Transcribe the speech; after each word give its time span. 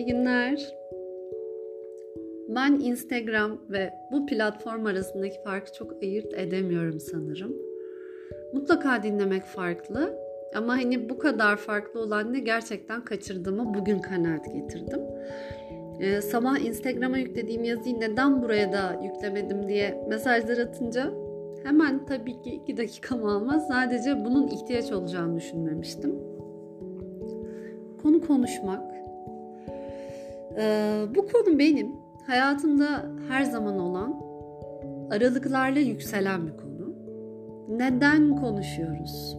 İyi 0.00 0.06
günler. 0.06 0.76
Ben 2.48 2.72
Instagram 2.72 3.58
ve 3.70 3.90
bu 4.12 4.26
platform 4.26 4.86
arasındaki 4.86 5.42
farkı 5.44 5.72
çok 5.72 6.02
ayırt 6.02 6.34
edemiyorum 6.34 7.00
sanırım. 7.00 7.56
Mutlaka 8.52 9.02
dinlemek 9.02 9.42
farklı 9.42 10.18
ama 10.54 10.72
hani 10.72 11.08
bu 11.08 11.18
kadar 11.18 11.56
farklı 11.56 12.00
olan 12.00 12.32
ne 12.32 12.38
gerçekten 12.38 13.04
kaçırdığımı 13.04 13.74
bugün 13.74 13.98
kanaat 13.98 14.44
getirdim. 14.54 15.00
Ee, 16.00 16.20
sabah 16.20 16.58
Instagram'a 16.58 17.18
yüklediğim 17.18 17.64
yazıyı 17.64 18.00
neden 18.00 18.42
buraya 18.42 18.72
da 18.72 19.00
yüklemedim 19.04 19.68
diye 19.68 20.04
mesajlar 20.08 20.58
atınca 20.58 21.10
hemen 21.62 22.06
tabii 22.06 22.42
ki 22.42 22.50
iki 22.50 22.76
dakikamı 22.76 23.30
almaz. 23.30 23.68
Sadece 23.68 24.24
bunun 24.24 24.48
ihtiyaç 24.48 24.92
olacağını 24.92 25.36
düşünmemiştim. 25.36 26.14
Konu 28.02 28.20
konuşmak. 28.20 28.89
Ee, 30.60 31.04
bu 31.14 31.26
konu 31.26 31.58
benim 31.58 31.92
hayatımda 32.26 33.06
her 33.28 33.42
zaman 33.42 33.78
olan 33.78 34.20
aralıklarla 35.10 35.80
yükselen 35.80 36.46
bir 36.46 36.56
konu. 36.56 36.94
Neden 37.68 38.36
konuşuyoruz? 38.36 39.36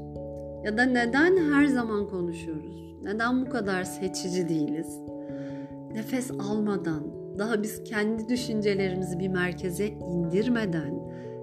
Ya 0.64 0.78
da 0.78 0.84
neden 0.84 1.38
her 1.52 1.66
zaman 1.66 2.08
konuşuyoruz? 2.08 2.96
Neden 3.04 3.46
bu 3.46 3.50
kadar 3.50 3.84
seçici 3.84 4.50
değiliz? 4.50 5.00
Nefes 5.94 6.32
almadan, 6.32 7.04
daha 7.40 7.64
biz 7.64 7.84
kendi 7.84 8.30
düşüncelerimizi 8.30 9.20
bir 9.20 9.28
merkeze 9.28 9.88
indirmeden 9.88 11.02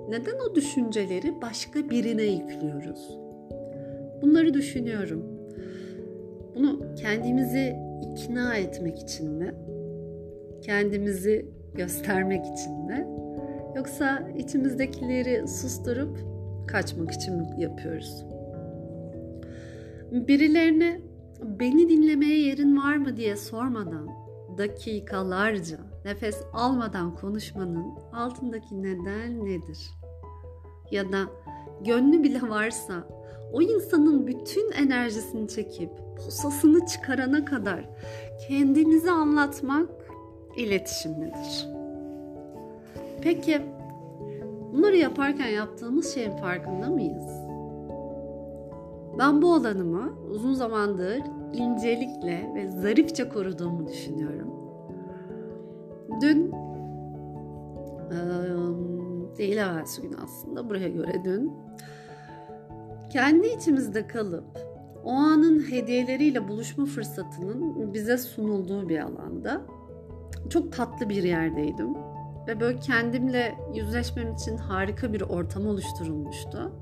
neden 0.08 0.34
o 0.50 0.54
düşünceleri 0.54 1.42
başka 1.42 1.90
birine 1.90 2.22
yüklüyoruz? 2.22 3.18
Bunları 4.22 4.54
düşünüyorum. 4.54 5.24
Bunu 6.54 6.94
kendimizi 6.94 7.87
ikna 8.02 8.54
etmek 8.54 8.98
için 8.98 9.30
mi? 9.30 9.54
Kendimizi 10.62 11.46
göstermek 11.74 12.46
için 12.46 12.72
mi? 12.72 13.06
Yoksa 13.76 14.28
içimizdekileri 14.36 15.48
susturup 15.48 16.18
kaçmak 16.66 17.10
için 17.12 17.36
mi 17.36 17.46
yapıyoruz? 17.58 18.24
Birilerine 20.12 21.00
beni 21.42 21.88
dinlemeye 21.88 22.40
yerin 22.40 22.76
var 22.76 22.96
mı 22.96 23.16
diye 23.16 23.36
sormadan 23.36 24.08
dakikalarca 24.58 25.78
nefes 26.04 26.42
almadan 26.52 27.14
konuşmanın 27.14 27.86
altındaki 28.12 28.82
neden 28.82 29.44
nedir? 29.44 29.78
Ya 30.90 31.12
da 31.12 31.26
gönlü 31.84 32.22
bile 32.22 32.40
varsa 32.48 32.94
o 33.52 33.62
insanın 33.62 34.26
bütün 34.26 34.72
enerjisini 34.72 35.48
çekip 35.48 35.90
posasını 36.16 36.86
çıkarana 36.86 37.44
kadar 37.44 37.84
kendimizi 38.48 39.10
anlatmak 39.10 39.88
iletişim 40.56 41.12
nedir? 41.12 41.68
Peki 43.20 43.60
bunları 44.72 44.96
yaparken 44.96 45.48
yaptığımız 45.48 46.14
şeyin 46.14 46.36
farkında 46.36 46.86
mıyız? 46.86 47.48
Ben 49.18 49.42
bu 49.42 49.54
alanımı 49.54 50.12
uzun 50.30 50.54
zamandır 50.54 51.22
incelikle 51.52 52.52
ve 52.54 52.70
zarifçe 52.70 53.28
koruduğumu 53.28 53.86
düşünüyorum. 53.86 54.54
Dün 56.20 56.52
değil 59.36 59.56
evvelsi 59.56 60.02
gün 60.02 60.16
aslında 60.24 60.70
buraya 60.70 60.88
göre 60.88 61.22
dün. 61.24 61.52
Kendi 63.12 63.46
içimizde 63.46 64.06
kalıp 64.06 64.44
o 65.04 65.10
anın 65.10 65.70
hediyeleriyle 65.70 66.48
buluşma 66.48 66.84
fırsatının 66.84 67.94
bize 67.94 68.18
sunulduğu 68.18 68.88
bir 68.88 68.98
alanda 68.98 69.62
çok 70.50 70.72
tatlı 70.72 71.08
bir 71.08 71.22
yerdeydim. 71.22 71.94
Ve 72.48 72.60
böyle 72.60 72.80
kendimle 72.80 73.54
yüzleşmem 73.74 74.34
için 74.34 74.56
harika 74.56 75.12
bir 75.12 75.20
ortam 75.20 75.66
oluşturulmuştu. 75.66 76.72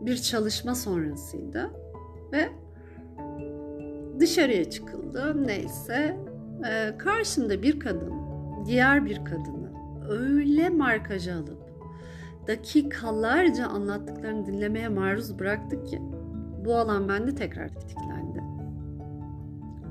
Bir 0.00 0.16
çalışma 0.16 0.74
sonrasıydı. 0.74 1.70
Ve 2.32 2.48
dışarıya 4.20 4.70
çıkıldı. 4.70 5.46
Neyse 5.46 6.16
karşımda 6.98 7.62
bir 7.62 7.80
kadın 7.80 8.12
diğer 8.66 9.06
bir 9.06 9.24
kadını 9.24 9.72
öyle 10.08 10.68
markaja 10.68 11.34
alıp 11.34 11.67
dakikalarca 12.48 13.66
anlattıklarını 13.66 14.46
dinlemeye 14.46 14.88
maruz 14.88 15.38
bıraktı 15.38 15.84
ki 15.84 15.98
bu 16.64 16.74
alan 16.74 17.08
bende 17.08 17.34
tekrar 17.34 17.68
tetiklendi. 17.68 18.42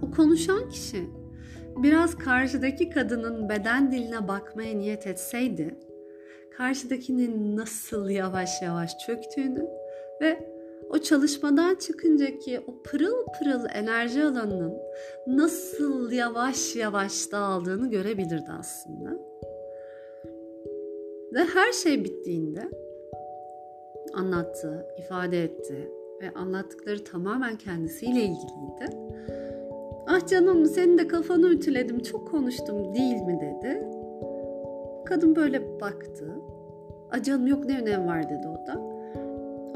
O 0.02 0.12
konuşan 0.12 0.70
kişi 0.70 1.10
biraz 1.78 2.16
karşıdaki 2.18 2.90
kadının 2.90 3.50
beden 3.50 3.92
diline 3.92 4.28
bakmaya 4.28 4.78
niyet 4.78 5.08
etseydi, 5.08 5.80
karşıdakinin 6.58 7.58
nasıl 7.58 8.10
yavaş 8.10 8.62
yavaş 8.62 8.98
çöktüğünü 8.98 9.68
ve 10.22 10.58
o 10.90 10.98
çalışmadan 10.98 11.76
çıkıncaki 11.76 12.60
o 12.68 12.84
pırıl 12.84 13.26
pırıl 13.40 13.66
enerji 13.74 14.24
alanının 14.24 14.74
nasıl 15.28 16.12
yavaş 16.12 16.76
yavaş 16.76 17.32
dağıldığını 17.32 17.90
görebilirdi 17.90 18.52
aslında. 18.60 19.27
Ve 21.38 21.42
her 21.42 21.72
şey 21.72 22.04
bittiğinde 22.04 22.70
anlattı, 24.14 24.88
ifade 24.98 25.44
etti 25.44 25.92
ve 26.22 26.32
anlattıkları 26.40 27.04
tamamen 27.04 27.56
kendisiyle 27.56 28.22
ilgiliydi. 28.22 28.98
Ah 30.08 30.28
canım 30.28 30.66
senin 30.66 30.98
de 30.98 31.08
kafanı 31.08 31.50
ütüledim 31.50 32.00
çok 32.00 32.28
konuştum 32.32 32.94
değil 32.94 33.22
mi 33.22 33.40
dedi. 33.42 33.88
Kadın 35.06 35.36
böyle 35.36 35.82
baktı. 35.82 36.32
Ah 37.12 37.24
canım 37.24 37.48
yok 37.48 37.66
ne 37.66 37.82
önemi 37.82 38.08
var 38.08 38.30
dedi 38.30 38.48
o 38.48 38.68
da. 38.68 38.74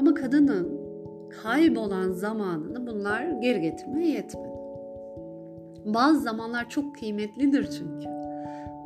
Ama 0.00 0.14
kadının 0.14 0.80
kaybolan 1.42 2.12
zamanını 2.12 2.86
bunlar 2.86 3.30
geri 3.30 3.60
getirmeye 3.60 4.08
yetmedi. 4.08 4.58
Bazı 5.84 6.20
zamanlar 6.20 6.68
çok 6.68 6.94
kıymetlidir 6.94 7.70
çünkü. 7.70 8.08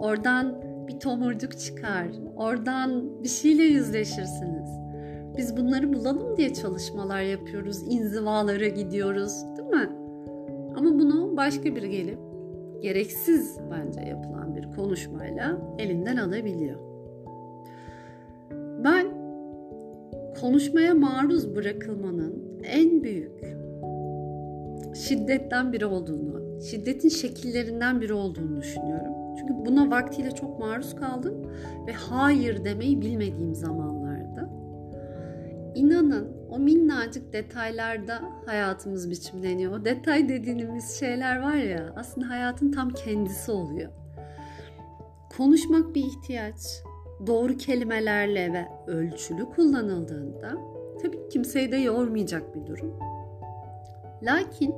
Oradan 0.00 0.75
bir 0.88 1.00
tomurcuk 1.00 1.58
çıkar, 1.58 2.06
oradan 2.36 3.22
bir 3.22 3.28
şeyle 3.28 3.62
yüzleşirsiniz. 3.62 4.70
Biz 5.36 5.56
bunları 5.56 5.92
bulalım 5.92 6.36
diye 6.36 6.54
çalışmalar 6.54 7.22
yapıyoruz, 7.22 7.82
inzivalara 7.88 8.68
gidiyoruz, 8.68 9.32
değil 9.56 9.68
mi? 9.68 9.90
Ama 10.76 10.98
bunu 10.98 11.36
başka 11.36 11.76
biri 11.76 11.90
gelip 11.90 12.18
gereksiz 12.82 13.58
bence 13.70 14.00
yapılan 14.00 14.56
bir 14.56 14.76
konuşmayla 14.76 15.58
elinden 15.78 16.16
alabiliyor. 16.16 16.76
Ben 18.84 19.06
konuşmaya 20.40 20.94
maruz 20.94 21.56
bırakılmanın 21.56 22.62
en 22.64 23.02
büyük 23.02 23.56
şiddetten 24.94 25.72
biri 25.72 25.86
olduğunu, 25.86 26.45
şiddetin 26.60 27.08
şekillerinden 27.08 28.00
biri 28.00 28.12
olduğunu 28.12 28.60
düşünüyorum. 28.60 29.12
Çünkü 29.38 29.54
buna 29.66 29.90
vaktiyle 29.90 30.30
çok 30.30 30.58
maruz 30.58 30.96
kaldım 30.96 31.52
ve 31.86 31.92
hayır 31.92 32.64
demeyi 32.64 33.00
bilmediğim 33.00 33.54
zamanlarda. 33.54 34.50
İnanın 35.74 36.36
o 36.50 36.58
minnacık 36.58 37.32
detaylarda 37.32 38.22
hayatımız 38.46 39.10
biçimleniyor. 39.10 39.72
O 39.72 39.84
detay 39.84 40.28
dediğimiz 40.28 41.00
şeyler 41.00 41.40
var 41.40 41.54
ya 41.54 41.92
aslında 41.96 42.28
hayatın 42.28 42.72
tam 42.72 42.90
kendisi 42.90 43.52
oluyor. 43.52 43.90
Konuşmak 45.36 45.94
bir 45.94 46.04
ihtiyaç. 46.04 46.56
Doğru 47.26 47.56
kelimelerle 47.56 48.52
ve 48.52 48.66
ölçülü 48.86 49.44
kullanıldığında 49.44 50.54
tabii 51.02 51.28
kimseyi 51.28 51.72
de 51.72 51.76
yormayacak 51.76 52.54
bir 52.54 52.66
durum. 52.66 52.98
Lakin 54.22 54.74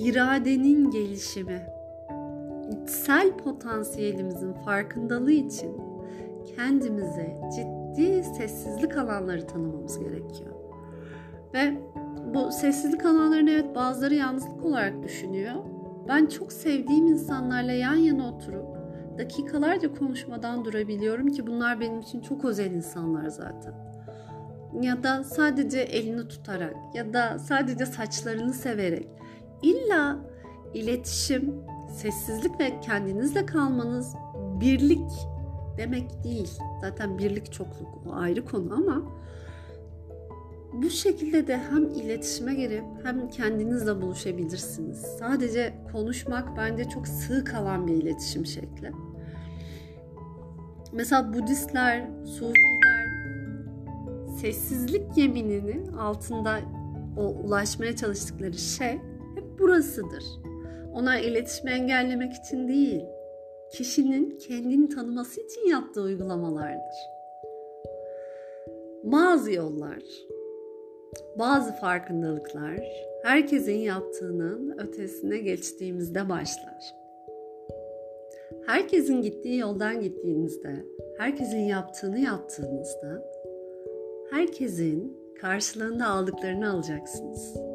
iradenin 0.00 0.90
gelişimi, 0.90 1.62
içsel 2.70 3.36
potansiyelimizin 3.36 4.52
farkındalığı 4.52 5.32
için 5.32 5.76
kendimize 6.56 7.36
ciddi 7.56 8.24
sessizlik 8.24 8.96
alanları 8.96 9.46
tanımamız 9.46 9.98
gerekiyor. 9.98 10.54
Ve 11.54 11.80
bu 12.34 12.52
sessizlik 12.52 13.04
alanlarını 13.06 13.50
evet 13.50 13.74
bazıları 13.74 14.14
yalnızlık 14.14 14.64
olarak 14.64 15.02
düşünüyor. 15.02 15.54
Ben 16.08 16.26
çok 16.26 16.52
sevdiğim 16.52 17.06
insanlarla 17.06 17.72
yan 17.72 17.94
yana 17.94 18.34
oturup 18.34 18.66
dakikalarca 19.18 19.94
konuşmadan 19.94 20.64
durabiliyorum 20.64 21.28
ki 21.32 21.46
bunlar 21.46 21.80
benim 21.80 22.00
için 22.00 22.20
çok 22.20 22.44
özel 22.44 22.70
insanlar 22.70 23.28
zaten. 23.28 23.74
Ya 24.80 25.02
da 25.02 25.24
sadece 25.24 25.80
elini 25.80 26.28
tutarak 26.28 26.74
ya 26.94 27.12
da 27.12 27.38
sadece 27.38 27.86
saçlarını 27.86 28.52
severek 28.54 29.08
illa 29.62 30.18
iletişim, 30.74 31.54
sessizlik 31.92 32.60
ve 32.60 32.80
kendinizle 32.80 33.46
kalmanız 33.46 34.14
birlik 34.60 35.10
demek 35.78 36.24
değil. 36.24 36.50
Zaten 36.80 37.18
birlik 37.18 37.52
çokluk 37.52 37.88
o 38.06 38.12
ayrı 38.14 38.44
konu 38.44 38.74
ama 38.74 39.02
bu 40.72 40.90
şekilde 40.90 41.46
de 41.46 41.58
hem 41.58 41.84
iletişime 41.84 42.54
girip 42.54 42.84
hem 43.02 43.28
kendinizle 43.28 44.02
buluşabilirsiniz. 44.02 44.98
Sadece 44.98 45.74
konuşmak 45.92 46.56
bence 46.56 46.84
çok 46.84 47.08
sığ 47.08 47.44
kalan 47.44 47.86
bir 47.86 47.92
iletişim 47.92 48.46
şekli. 48.46 48.92
Mesela 50.92 51.34
Budistler, 51.34 52.10
Sufiler 52.24 53.10
sessizlik 54.40 55.16
yeminini 55.16 55.96
altında 55.98 56.60
o 57.16 57.22
ulaşmaya 57.22 57.96
çalıştıkları 57.96 58.58
şey 58.58 59.00
burasıdır. 59.60 60.24
Onlar 60.94 61.18
iletişimi 61.18 61.70
engellemek 61.70 62.32
için 62.32 62.68
değil, 62.68 63.02
kişinin 63.72 64.38
kendini 64.38 64.88
tanıması 64.88 65.40
için 65.40 65.68
yaptığı 65.70 66.02
uygulamalardır. 66.02 66.96
Bazı 69.04 69.52
yollar, 69.52 70.02
bazı 71.38 71.72
farkındalıklar 71.72 72.80
herkesin 73.22 73.76
yaptığının 73.76 74.78
ötesine 74.78 75.38
geçtiğimizde 75.38 76.28
başlar. 76.28 76.94
Herkesin 78.66 79.22
gittiği 79.22 79.58
yoldan 79.58 80.00
gittiğinizde, 80.00 80.84
herkesin 81.18 81.58
yaptığını 81.58 82.18
yaptığınızda, 82.18 83.24
herkesin 84.30 85.18
karşılığında 85.40 86.06
aldıklarını 86.06 86.70
alacaksınız. 86.70 87.69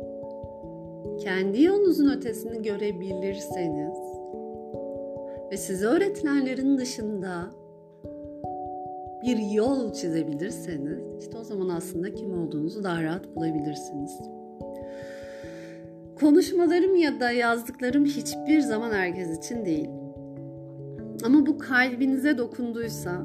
Kendi 1.19 1.63
yolunuzun 1.63 2.09
ötesini 2.09 2.61
görebilirseniz 2.61 3.97
ve 5.51 5.57
size 5.57 5.85
öğretilenlerin 5.85 6.77
dışında 6.77 7.49
bir 9.23 9.37
yol 9.37 9.93
çizebilirseniz 9.93 10.99
işte 11.19 11.37
o 11.37 11.43
zaman 11.43 11.69
aslında 11.69 12.13
kim 12.13 12.39
olduğunuzu 12.39 12.83
daha 12.83 13.03
rahat 13.03 13.35
bulabilirsiniz. 13.35 14.19
Konuşmalarım 16.19 16.95
ya 16.95 17.19
da 17.19 17.31
yazdıklarım 17.31 18.05
hiçbir 18.05 18.59
zaman 18.59 18.91
herkes 18.91 19.37
için 19.37 19.65
değil. 19.65 19.89
Ama 21.25 21.45
bu 21.45 21.57
kalbinize 21.57 22.37
dokunduysa 22.37 23.23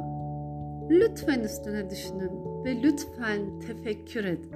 lütfen 0.91 1.41
üstüne 1.41 1.91
düşünün 1.91 2.31
ve 2.65 2.83
lütfen 2.83 3.61
tefekkür 3.67 4.25
edin. 4.25 4.53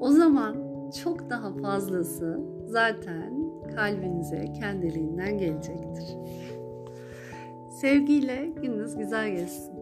O 0.00 0.10
zaman 0.10 0.67
çok 0.92 1.30
daha 1.30 1.52
fazlası 1.52 2.40
zaten 2.66 3.32
kalbinize 3.74 4.52
kendiliğinden 4.60 5.38
gelecektir. 5.38 6.16
Sevgiyle 7.70 8.46
gününüz 8.62 8.96
güzel 8.96 9.30
geçsin. 9.30 9.78